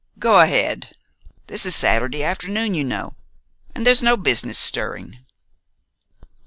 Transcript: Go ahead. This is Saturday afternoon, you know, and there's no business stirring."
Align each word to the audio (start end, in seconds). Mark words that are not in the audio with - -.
Go 0.17 0.39
ahead. 0.39 0.95
This 1.45 1.63
is 1.63 1.75
Saturday 1.75 2.23
afternoon, 2.23 2.73
you 2.73 2.83
know, 2.83 3.13
and 3.75 3.85
there's 3.85 4.01
no 4.01 4.17
business 4.17 4.57
stirring." 4.57 5.19